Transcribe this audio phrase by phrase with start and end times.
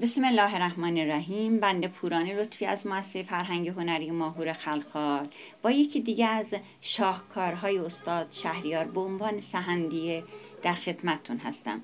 [0.00, 1.60] بسم الله الرحمن الرحیم.
[1.60, 5.28] بنده پورانی لطفی از مؤسسه فرهنگ هنری ماهور خلخال.
[5.62, 10.24] با یکی دیگه از شاهکارهای استاد شهریار به عنوان سهندیه
[10.62, 11.80] در خدمتتون هستم.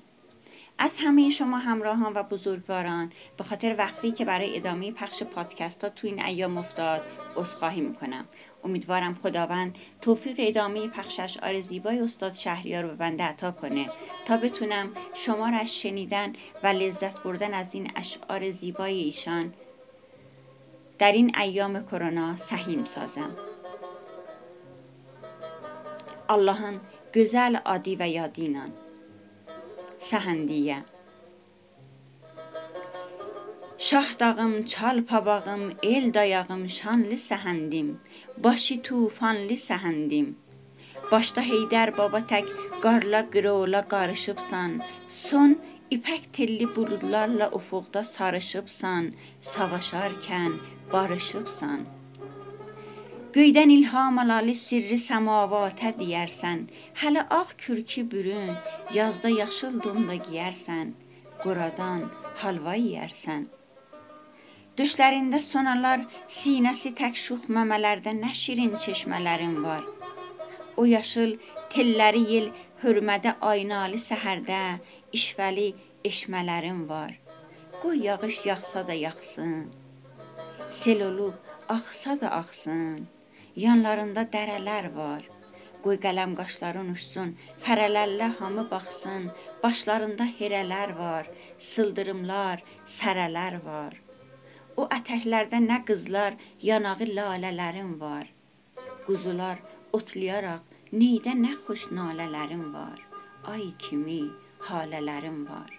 [0.77, 5.89] از همه شما همراهان و بزرگواران به خاطر وقفی که برای ادامه پخش پادکست ها
[5.89, 7.01] تو این ایام افتاد
[7.35, 8.25] عذرخواهی می‌کنم.
[8.63, 13.89] امیدوارم خداوند توفیق ادامه پخش اشعار زیبای استاد شهریار رو به بنده عطا کنه
[14.25, 16.33] تا بتونم شما را از شنیدن
[16.63, 19.53] و لذت بردن از این اشعار زیبای ایشان
[20.99, 23.35] در این ایام کرونا سهیم سازم.
[26.27, 26.79] Allahın
[27.13, 28.47] gözəl adi və yadı
[29.95, 30.83] ilə Səhəndiyyə
[33.77, 37.89] Şah dağım, çal pabağım, el dayağım, şanlı səhəndim,
[38.37, 40.33] başı tufanlı səhəndim.
[41.11, 42.47] Başda Heydər baba tək
[42.83, 45.57] qarla qırola qarışıbsan, son
[45.91, 50.51] ipək telli buludlarla ufuqda sarışıbsan, savaşarkən
[50.93, 51.94] barışıbsan.
[53.35, 56.59] Göydən ilham alalı sirri səmavata deyərsən.
[56.99, 58.51] Hələ ağ kürkü bürün,
[58.97, 60.93] yazda yaşıl don da giyərsən.
[61.41, 62.05] Quradan
[62.41, 63.41] halva yeyərsən.
[64.77, 69.83] Düşlərində sonalar, sinəsi tək şux məmələrdə nə şirin çeşmələrin var.
[70.77, 71.35] O yaşıl
[71.75, 72.47] telləri yel
[72.85, 74.61] hörmədə aynalı səhərdə
[75.19, 75.67] işvəli
[76.11, 77.11] eşmələrin var.
[77.83, 79.59] Qoy yağış yağsa da yağsın.
[80.79, 81.35] Sel olub
[81.77, 83.07] axsa da axsın.
[83.55, 85.27] Yanlarında dərələr var.
[85.83, 87.29] Qoy qələm qaşların uçsun,
[87.65, 89.29] fərələrlə hamı baxsın.
[89.63, 91.29] Başlarında herələr var,
[91.69, 92.63] sıldırımlar,
[92.97, 93.93] sərələr var.
[94.75, 96.35] O ətəklərdə nə qızlar,
[96.69, 98.27] yanağı lalələrin var.
[99.05, 99.61] Quzular
[99.99, 102.99] otlayaraq neydə nə xoş nalələrin var.
[103.53, 104.19] Ay kimi
[104.67, 105.71] halələrin var.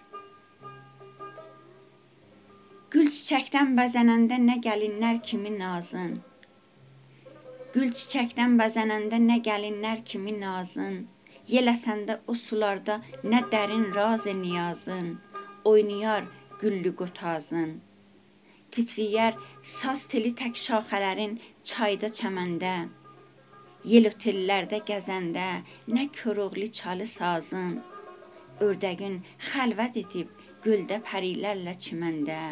[2.89, 6.17] Gül çiçəkdən bəzənəndə nə gəlinlər kimi nazın,
[7.75, 10.93] Gül çiçəkdən bəzənəndə nə gəlinlər kimi nazın,
[11.51, 12.95] Yel əsəndə o sularda
[13.31, 15.09] nə dərin raz niyazın,
[15.71, 16.29] Oynayar
[16.61, 17.73] güllü qotazın.
[18.71, 19.35] Titriyər
[19.73, 21.35] saz teli tək şaxələrin
[21.71, 22.73] çayda çəməndə,
[23.93, 25.47] Yel otellərdə gəzəndə
[25.97, 27.79] nə Koroğlu çalı sazın,
[28.67, 29.17] Ördəgin
[29.49, 30.31] xəlvət edib
[30.67, 32.43] göldə pərilərlə çiməndə,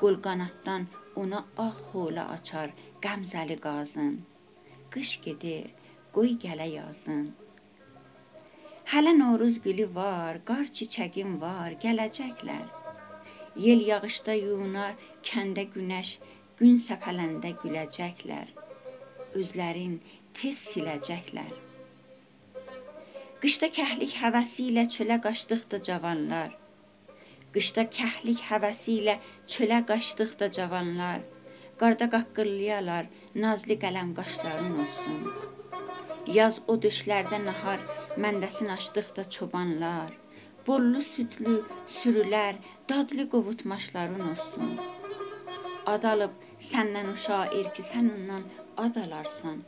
[0.00, 0.86] Qol qanaddan
[1.24, 2.76] ona ağ xola açar
[3.06, 4.20] qəmzəli qazın.
[4.94, 5.66] Qış gedir,
[6.14, 7.26] qoy gələ yazın.
[8.92, 12.64] Hələ Novruz gülü var, qar çiçəgim var, gələcəklər.
[13.64, 14.96] Yel yağışda yunar,
[15.30, 16.10] kəndə günəş,
[16.58, 18.50] gün səpələndə güləcəklər.
[19.40, 19.98] Özlərin
[20.40, 21.52] tez siləcəklər.
[23.42, 26.56] Qışda kəhlik həvəsi ilə çölə qaçdıqda cavanlar.
[27.54, 29.20] Qışda kəhlik həvəsi ilə
[29.54, 31.22] çölə qaçdıqda cavanlar
[31.80, 33.06] Qarda qaqqırlayalar,
[33.42, 35.20] nazlı qələm qaşların olsun.
[36.38, 37.86] Yaz o döşlərdə nahar,
[38.24, 40.10] məndəsin açdıqda çobanlar.
[40.66, 41.54] Bollu südlü
[42.00, 42.60] sürülər,
[42.92, 44.76] dadlı qovutmaşların olsun.
[45.94, 46.36] Ad alıb
[46.68, 48.46] səndən o şair ki, sən ondan
[48.86, 49.58] ad alarsan.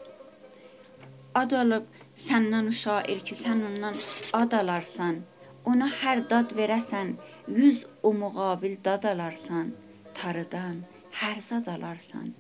[1.43, 1.91] Ad alıb
[2.29, 4.01] səndən o şair ki, sən ondan
[4.45, 5.23] ad alarsan.
[5.65, 7.17] Ona hər dad verəsən,
[7.61, 9.79] yüz o müqabil dad alarsan.
[10.15, 10.83] Tarıdan
[11.21, 12.33] hər zad alarsan.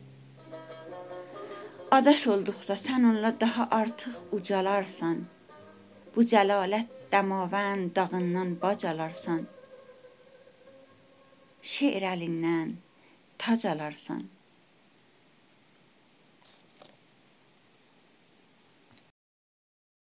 [1.96, 5.18] Adaş olduqda sən onunla daha artıq ucalarsan.
[6.14, 9.42] Bu cəlalət dəmavənd dağından bac alarsan.
[11.72, 12.72] Şeir əlindən
[13.44, 14.22] tac alarsan.